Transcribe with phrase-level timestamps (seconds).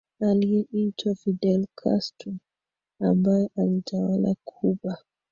[0.21, 2.33] aliyeitwa Fidel Castro
[3.01, 4.97] ambaye aliitawala Cuba